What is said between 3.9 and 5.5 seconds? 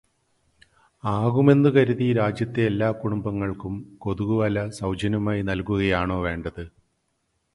കൊതുകുവല സൗജന്യമായി